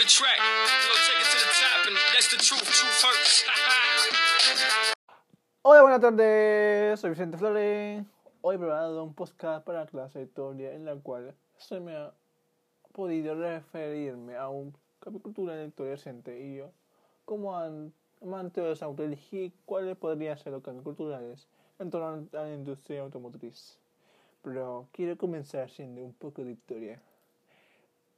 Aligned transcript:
the 0.00 0.06
track. 0.06 0.38
We 0.40 0.48
gonna 0.88 1.04
take 1.04 1.20
it 1.20 1.28
to 1.28 1.38
the 1.44 1.52
top, 1.60 1.80
and 1.88 1.96
that's 2.14 2.28
the 2.32 2.38
truth. 2.40 2.64
Truth 2.64 3.02
hurts. 3.04 3.44
Hola, 5.64 5.82
buenas 5.82 6.00
tardes. 6.00 7.00
Soy 7.00 7.10
Vicente 7.10 7.36
Flores. 7.36 8.04
Hoy 8.42 8.54
he 8.54 8.58
preparado 8.58 9.04
un 9.04 9.12
podcast 9.14 9.64
para 9.66 9.80
la 9.80 9.86
clase 9.86 10.18
de 10.20 10.24
historia 10.24 10.72
en 10.72 10.86
la 10.86 10.96
cual 10.96 11.34
se 11.58 11.78
me 11.80 11.94
ha 11.94 12.12
podido 12.92 13.34
referirme 13.34 14.36
a 14.36 14.48
un 14.48 14.74
capítulo 15.00 15.52
de 15.52 15.66
historia 15.66 15.92
reciente 15.92 16.40
y 16.40 16.56
yo, 16.56 16.70
como 17.26 17.54
an- 17.58 17.92
amante 18.22 18.62
de 18.62 18.70
los 18.70 18.82
autos, 18.82 19.04
elegí 19.04 19.52
cuáles 19.66 19.96
podrían 19.98 20.38
ser 20.38 20.52
los 20.52 20.62
cambios 20.62 20.84
culturales 20.84 21.46
en 21.78 21.90
torno 21.90 22.26
a 22.32 22.42
la 22.42 22.54
industria 22.54 23.02
automotriz. 23.02 23.78
Pero 24.42 24.88
quiero 24.92 25.18
comenzar 25.18 25.64
haciendo 25.64 26.00
un 26.02 26.14
poco 26.14 26.42
de 26.42 26.52
historia. 26.52 27.02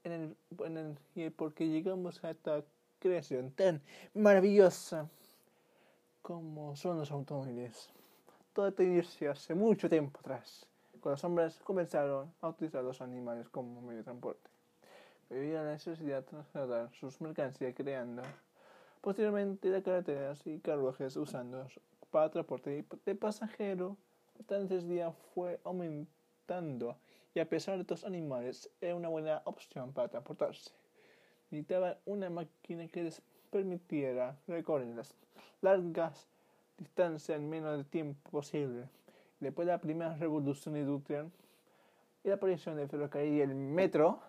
En 0.05 0.12
el, 0.12 0.37
en 0.65 0.77
el, 0.77 0.98
y 1.15 1.23
el 1.23 1.33
por 1.33 1.55
qué 1.55 1.69
llegamos 1.69 2.23
a 2.24 2.30
esta 2.30 2.65
creación 2.98 3.51
tan 3.52 3.80
maravillosa 4.15 5.09
como 6.23 6.77
son 6.77 6.98
los 6.98 7.11
automóviles. 7.11 7.91
Todo 8.52 8.69
esto 8.69 8.83
inició 8.83 9.33
hace 9.33 9.55
mucho 9.55 9.88
tiempo 9.88 10.20
atrás, 10.20 10.66
cuando 11.01 11.11
los 11.11 11.25
hombres 11.25 11.61
comenzaron 11.65 12.33
a 12.41 12.48
utilizar 12.48 12.84
los 12.84 13.01
animales 13.01 13.48
como 13.48 13.80
medio 13.83 13.98
de 13.98 14.05
transporte. 14.05 14.51
A 15.30 15.34
la 15.34 15.73
necesidad 15.73 16.19
de 16.19 16.23
trasladar 16.23 16.92
sus 16.92 17.20
mercancías 17.20 17.75
creando 17.75 18.23
posteriormente 19.00 19.69
las 19.70 19.83
carreteras 19.83 20.47
y 20.47 20.58
carruajes 20.58 21.17
usando 21.17 21.67
para 22.11 22.30
transporte 22.30 22.84
de 23.06 23.14
pasajeros, 23.14 23.97
esta 24.39 24.58
necesidad 24.58 25.12
fue 25.34 25.58
aumentando 25.64 26.97
y 27.34 27.41
a 27.41 27.48
pesar 27.48 27.77
de 27.77 27.83
estos 27.83 28.05
animales 28.05 28.70
era 28.80 28.94
una 28.94 29.08
buena 29.08 29.42
opción 29.44 29.92
para 29.92 30.08
transportarse. 30.08 30.70
Necesitaban 31.50 31.97
una 32.06 32.30
máquina 32.30 32.86
que 32.89 33.05
les 33.05 33.22
permitiera 33.50 34.36
recorrer 34.47 34.89
las 34.89 35.14
largas 35.61 36.27
distancias 36.78 37.39
en 37.39 37.48
menos 37.48 37.77
de 37.78 37.84
tiempo 37.84 38.30
posible. 38.30 38.89
Después 39.41 39.66
de 39.66 39.72
la 39.72 39.80
primera 39.80 40.16
revolución 40.16 40.77
industrial 40.77 41.30
y 42.24 42.28
la 42.28 42.34
aparición 42.34 42.77
del 42.77 42.89
ferrocarril 42.89 43.34
y 43.34 43.41
el 43.41 43.55
metro, 43.55 44.20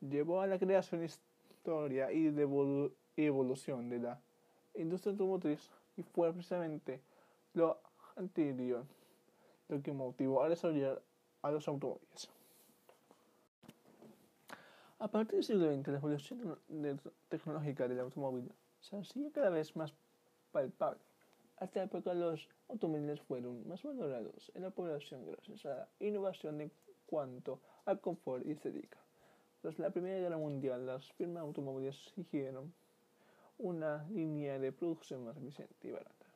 llevó 0.00 0.40
a 0.40 0.46
la 0.46 0.58
creación, 0.58 1.04
historia 1.04 2.10
y 2.12 2.30
de 2.30 2.46
evolu- 2.46 2.92
evolución 3.16 3.88
de 3.88 3.98
la 3.98 4.20
industria 4.74 5.12
automotriz 5.12 5.70
y 5.96 6.02
fue 6.02 6.32
precisamente 6.32 7.00
lo 7.54 7.78
anterior 8.16 8.84
lo 9.68 9.82
que 9.82 9.92
motivó 9.92 10.42
a 10.42 10.48
desarrollar 10.48 11.02
a 11.42 11.50
los 11.50 11.66
automóviles. 11.68 12.28
A 14.98 15.08
partir 15.08 15.34
del 15.36 15.44
siglo 15.44 15.74
XX, 15.74 15.88
la 15.88 15.98
evolución 15.98 16.58
de- 16.68 16.98
tecnológica 17.28 17.88
del 17.88 18.00
automóvil 18.00 18.52
se 18.80 18.96
hacía 18.96 19.30
cada 19.32 19.50
vez 19.50 19.74
más 19.74 19.92
palpable. 20.52 21.00
Hasta 21.56 21.80
la 21.80 21.86
época 21.86 22.14
los 22.14 22.48
automóviles 22.68 23.20
fueron 23.22 23.66
más 23.68 23.82
valorados 23.82 24.50
en 24.54 24.62
la 24.62 24.70
población 24.70 25.26
gracias 25.26 25.66
a 25.66 25.74
la 25.76 25.88
innovación 26.06 26.60
en 26.60 26.72
cuanto 27.06 27.60
al 27.84 28.00
confort 28.00 28.46
y 28.46 28.52
estética. 28.52 28.98
Tras 29.60 29.78
la 29.78 29.90
Primera 29.90 30.18
Guerra 30.18 30.38
Mundial, 30.38 30.86
las 30.86 31.10
firmas 31.12 31.42
automóviles 31.42 31.96
siguieron 32.14 32.72
una 33.58 34.04
línea 34.08 34.58
de 34.58 34.72
producción 34.72 35.24
más 35.24 35.36
eficiente 35.36 35.88
y 35.88 35.92
barata. 35.92 36.26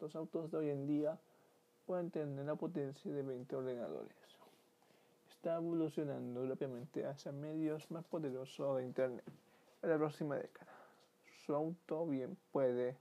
Los 0.00 0.16
autos 0.16 0.50
de 0.50 0.56
hoy 0.56 0.70
en 0.70 0.86
día 0.86 1.18
pueden 1.86 2.10
tener 2.10 2.44
la 2.44 2.56
potencia 2.56 3.12
de 3.12 3.22
20 3.22 3.54
ordenadores. 3.56 4.16
Está 5.44 5.56
evolucionando 5.56 6.46
rápidamente 6.46 7.04
hacia 7.04 7.30
medios 7.30 7.90
más 7.90 8.02
poderosos 8.06 8.78
de 8.78 8.84
Internet 8.84 9.26
en 9.82 9.90
la 9.90 9.98
próxima 9.98 10.36
década. 10.36 10.72
Su 11.44 11.54
auto 11.54 12.06
bien 12.06 12.38
puede 12.50 12.96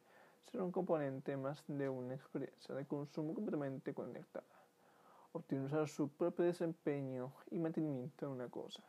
ser 0.52 0.62
un 0.62 0.70
componente 0.74 1.38
más 1.38 1.64
de 1.68 1.88
una 1.88 2.16
experiencia 2.16 2.76
de 2.76 2.86
consumo 2.86 3.34
completamente 3.34 3.94
conectada, 3.94 4.44
optimizar 5.32 5.88
su 5.88 6.10
propio 6.10 6.44
desempeño 6.44 7.32
y 7.50 7.60
mantenimiento 7.60 8.26
en 8.26 8.34
una 8.34 8.50
cosa. 8.50 8.84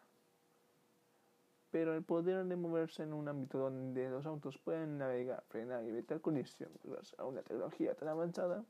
Pero 1.71 1.95
el 1.95 2.03
poder 2.03 2.47
de 2.47 2.57
moverse 2.57 3.05
en 3.05 3.13
un 3.13 3.29
ámbito 3.29 3.59
donde 3.59 4.11
los 4.11 4.27
autos 4.27 4.59
pueden 4.59 4.99
navegar, 4.99 5.45
frenar 5.47 5.85
y 5.85 5.91
evitar 5.91 6.21
colisión 6.21 6.73
gracias 6.83 7.17
a 7.21 7.25
una 7.25 7.43
tecnología 7.43 7.95
tan 7.95 8.09
avanzada 8.09 8.65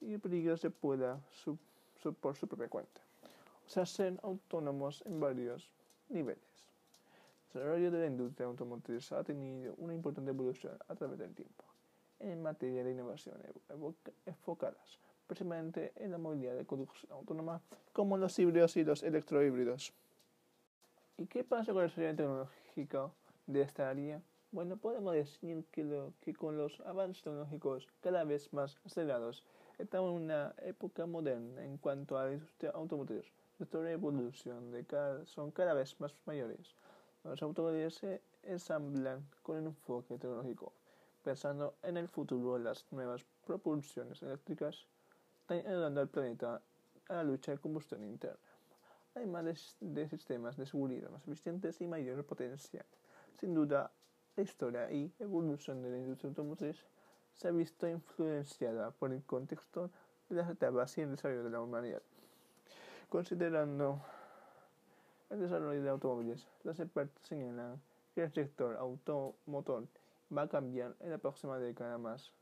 y 0.00 0.12
el 0.12 0.20
peligro 0.20 0.56
se 0.56 0.70
pueda 0.70 1.20
su- 1.32 1.58
por 2.20 2.36
su 2.36 2.46
propia 2.46 2.68
cuenta. 2.68 3.07
Sea, 3.68 3.86
ser 3.86 4.18
autónomos 4.22 5.02
en 5.06 5.20
varios 5.20 5.70
niveles. 6.08 6.42
El 7.54 7.60
desarrollo 7.60 7.90
de 7.90 8.00
la 8.00 8.06
industria 8.06 8.46
automotriz 8.46 9.12
ha 9.12 9.22
tenido 9.22 9.74
una 9.76 9.94
importante 9.94 10.30
evolución 10.30 10.76
a 10.88 10.94
través 10.94 11.18
del 11.18 11.34
tiempo 11.34 11.64
en 12.18 12.42
materia 12.42 12.82
de 12.82 12.90
innovación 12.90 13.36
enfocadas 14.26 14.98
precisamente 15.28 15.92
en 15.96 16.10
la 16.10 16.18
movilidad 16.18 16.56
de 16.56 16.64
conducción 16.64 17.12
autónoma 17.12 17.60
como 17.92 18.16
los 18.16 18.38
híbridos 18.38 18.76
y 18.76 18.84
los 18.84 19.02
electrohíbridos. 19.02 19.92
¿Y 21.18 21.26
qué 21.26 21.44
pasa 21.44 21.72
con 21.72 21.82
el 21.82 21.88
desarrollo 21.90 22.16
tecnológico 22.16 23.14
de 23.46 23.60
esta 23.60 23.90
área? 23.90 24.22
Bueno, 24.50 24.78
podemos 24.78 25.12
decir 25.12 25.64
que, 25.70 25.84
lo, 25.84 26.14
que 26.22 26.32
con 26.32 26.56
los 26.56 26.80
avances 26.80 27.22
tecnológicos 27.22 27.86
cada 28.00 28.24
vez 28.24 28.50
más 28.54 28.78
acelerados, 28.86 29.44
estamos 29.78 30.16
en 30.16 30.22
una 30.22 30.54
época 30.62 31.04
moderna 31.04 31.62
en 31.62 31.76
cuanto 31.76 32.18
a 32.18 32.24
la 32.24 32.32
industria 32.32 32.70
automotriz. 32.70 33.26
Nuestra 33.58 33.90
evolución 33.90 34.70
de 34.70 34.84
cada, 34.84 35.26
son 35.26 35.50
cada 35.50 35.74
vez 35.74 35.98
más 36.00 36.14
mayores. 36.26 36.74
Los 37.24 37.42
automóviles 37.42 37.94
se 37.94 38.22
ensamblan 38.44 39.26
con 39.42 39.58
un 39.58 39.66
enfoque 39.66 40.18
tecnológico, 40.18 40.72
pensando 41.22 41.74
en 41.82 41.96
el 41.96 42.08
futuro 42.08 42.58
las 42.58 42.86
nuevas 42.92 43.26
propulsiones 43.46 44.22
eléctricas 44.22 44.86
están 45.40 45.66
ayudando 45.66 46.00
al 46.00 46.08
planeta 46.08 46.62
a 47.08 47.14
la 47.14 47.24
lucha 47.24 47.52
de 47.52 47.58
combustión 47.58 48.04
interna 48.04 48.38
además 49.18 49.44
de, 49.44 49.58
de 49.80 50.08
sistemas 50.08 50.56
de 50.56 50.66
seguridad 50.66 51.10
más 51.10 51.26
eficientes 51.26 51.80
y 51.80 51.86
mayor 51.86 52.24
potencia. 52.24 52.84
Sin 53.38 53.54
duda, 53.54 53.90
la 54.36 54.42
historia 54.42 54.90
y 54.90 55.12
evolución 55.18 55.82
de 55.82 55.90
la 55.90 55.98
industria 55.98 56.28
automotriz 56.28 56.86
se 57.34 57.48
ha 57.48 57.50
visto 57.50 57.88
influenciada 57.88 58.90
por 58.92 59.12
el 59.12 59.22
contexto 59.24 59.90
de 60.28 60.36
las 60.36 60.50
etapas 60.50 60.96
y 60.98 61.02
el 61.02 61.10
desarrollo 61.10 61.44
de 61.44 61.50
la 61.50 61.60
humanidad. 61.60 62.02
Considerando 63.08 64.02
el 65.30 65.40
desarrollo 65.40 65.82
de 65.82 65.88
automóviles, 65.88 66.46
los 66.62 66.78
expertos 66.78 67.26
señalan 67.26 67.80
que 68.14 68.24
el 68.24 68.32
sector 68.32 68.76
automotor 68.76 69.86
va 70.36 70.42
a 70.42 70.48
cambiar 70.48 70.94
en 71.00 71.10
la 71.10 71.18
próxima 71.18 71.58
década 71.58 71.96
más 71.96 72.32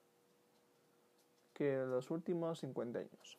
que 1.55 1.75
en 1.75 1.91
los 1.91 2.11
últimos 2.11 2.59
50 2.59 2.99
años. 2.99 3.39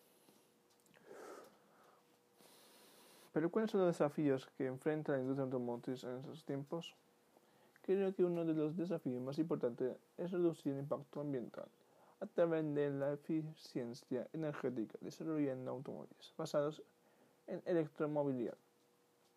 Pero 3.33 3.51
¿cuáles 3.51 3.71
son 3.71 3.81
los 3.81 3.89
desafíos 3.89 4.47
que 4.57 4.65
enfrenta 4.65 5.11
la 5.11 5.19
industria 5.19 5.43
automotriz 5.43 6.03
en 6.05 6.17
estos 6.17 6.45
tiempos? 6.45 6.95
Creo 7.81 8.15
que 8.15 8.23
uno 8.23 8.45
de 8.45 8.53
los 8.53 8.75
desafíos 8.75 9.21
más 9.21 9.37
importantes 9.37 9.97
es 10.17 10.31
reducir 10.31 10.73
el 10.73 10.79
impacto 10.79 11.21
ambiental 11.21 11.67
a 12.19 12.25
través 12.25 12.73
de 12.73 12.89
la 12.89 13.13
eficiencia 13.13 14.27
energética, 14.33 14.97
desarrollando 15.01 15.71
automóviles 15.71 16.33
basados 16.37 16.79
en 16.79 16.96
electromovilidad, 17.65 18.57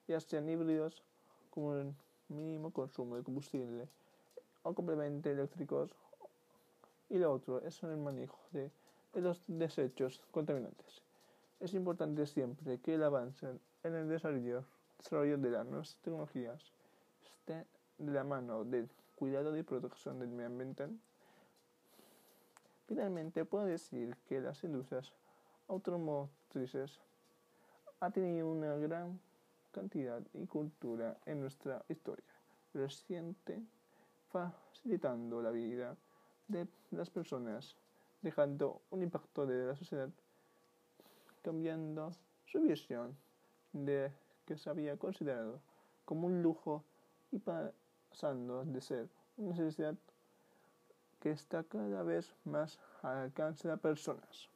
ya 0.09 0.21
sean 0.21 0.49
híbridos 0.49 1.03
con 1.51 1.65
un 1.65 1.97
mínimo 2.29 2.73
consumo 2.73 3.17
de 3.17 3.23
combustible 3.23 3.89
o 4.63 4.75
complementos 4.75 5.33
eléctricos 5.33 5.95
y 7.09 7.19
lo 7.19 7.33
otro 7.33 7.61
es 7.61 7.83
el 7.83 7.97
manejo 7.97 8.39
de, 8.53 8.71
de 9.13 9.21
los 9.21 9.43
desechos 9.47 10.23
contaminantes. 10.31 11.03
Es 11.59 11.75
importante 11.75 12.27
siempre 12.27 12.79
que 12.79 12.95
el 12.95 13.03
avance 13.03 13.47
en 13.83 13.95
el 13.95 14.09
desarrollo, 14.09 14.65
desarrollo 14.99 15.39
de 15.39 15.51
las 15.51 15.67
nuevas 15.67 15.97
tecnologías 16.03 16.73
esté 17.23 17.67
de 17.99 18.13
la 18.13 18.25
mano 18.25 18.65
del 18.65 18.89
cuidado 19.17 19.57
y 19.57 19.63
protección 19.63 20.19
del 20.19 20.29
medio 20.29 20.47
ambiente. 20.47 20.89
Finalmente, 22.87 23.45
puedo 23.45 23.67
decir 23.67 24.17
que 24.29 24.41
las 24.41 24.65
industrias 24.65 25.13
automotrices 25.69 26.99
han 28.01 28.13
tenido 28.13 28.51
una 28.51 28.75
gran 28.77 29.21
cantidad 29.73 30.23
y 30.35 30.47
cultura 30.47 31.19
en 31.27 31.41
nuestra 31.41 31.85
historia 31.89 32.25
reciente, 32.75 33.63
facilitando 34.31 35.43
la 35.43 35.51
vida 35.51 35.97
de 36.49 36.67
las 36.91 37.11
personas, 37.11 37.77
dejando 38.23 38.83
un 38.91 39.03
impacto 39.03 39.47
de 39.47 39.67
la 39.67 39.77
sociedad, 39.77 40.09
cambiando 41.43 42.11
su 42.47 42.61
visión 42.61 43.17
de 43.73 44.13
que 44.47 44.57
se 44.57 44.71
había 44.71 44.97
considerado 44.97 45.61
como 46.05 46.27
un 46.27 46.43
lujo 46.43 46.85
y 47.31 47.39
pasando 47.39 48.65
de 48.65 48.81
ser 48.81 49.09
una 49.37 49.57
necesidad 49.57 49.95
que 51.21 51.31
está 51.31 51.63
cada 51.65 52.03
vez 52.03 52.35
más 52.45 52.79
al 53.03 53.19
alcance 53.19 53.69
de 53.69 53.75
las 53.75 53.81
personas. 53.81 54.49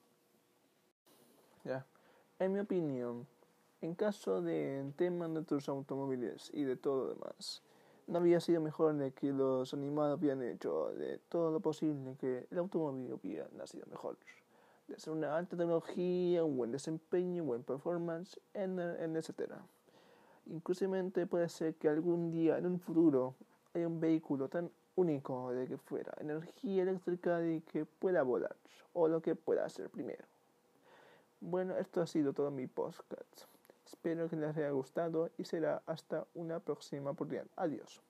Ya. 1.62 1.86
En 2.38 2.52
mi 2.52 2.58
opinión, 2.58 3.26
En 3.84 3.94
caso 3.94 4.40
de 4.40 4.82
tema 4.96 5.28
de 5.28 5.42
tus 5.42 5.68
automóviles 5.68 6.50
y 6.54 6.64
de 6.64 6.74
todo 6.74 7.04
lo 7.04 7.08
demás, 7.12 7.62
no 8.06 8.18
había 8.18 8.40
sido 8.40 8.62
mejor 8.62 8.94
de 8.94 9.12
que 9.12 9.30
los 9.30 9.74
animados 9.74 10.18
habían 10.18 10.42
hecho 10.42 10.94
de 10.94 11.18
todo 11.28 11.50
lo 11.50 11.60
posible 11.60 12.16
que 12.18 12.46
el 12.50 12.56
automóvil 12.56 13.12
hubiera 13.12 13.46
nacido 13.58 13.84
mejor. 13.90 14.16
De 14.88 14.98
ser 14.98 15.12
una 15.12 15.36
alta 15.36 15.58
tecnología, 15.58 16.42
un 16.44 16.56
buen 16.56 16.72
desempeño, 16.72 17.42
un 17.42 17.48
buen 17.48 17.62
performance, 17.62 18.40
en, 18.54 18.80
en 18.80 19.16
etcétera. 19.16 19.60
Inclusive 20.46 21.26
puede 21.26 21.50
ser 21.50 21.74
que 21.74 21.90
algún 21.90 22.30
día 22.30 22.56
en 22.56 22.64
un 22.64 22.80
futuro 22.80 23.34
haya 23.74 23.86
un 23.86 24.00
vehículo 24.00 24.48
tan 24.48 24.70
único 24.96 25.52
de 25.52 25.66
que 25.66 25.76
fuera 25.76 26.14
energía 26.20 26.84
eléctrica 26.84 27.46
y 27.46 27.60
que 27.60 27.84
pueda 27.84 28.22
volar 28.22 28.56
o 28.94 29.08
lo 29.08 29.20
que 29.20 29.34
pueda 29.34 29.66
hacer 29.66 29.90
primero. 29.90 30.24
Bueno, 31.42 31.76
esto 31.76 32.00
ha 32.00 32.06
sido 32.06 32.32
todo 32.32 32.50
mi 32.50 32.66
podcast. 32.66 33.44
Espero 33.84 34.28
que 34.28 34.36
les 34.36 34.56
haya 34.56 34.70
gustado 34.70 35.30
y 35.36 35.44
será 35.44 35.82
hasta 35.86 36.26
una 36.34 36.60
próxima 36.60 37.10
oportunidad. 37.10 37.46
Adiós. 37.56 38.02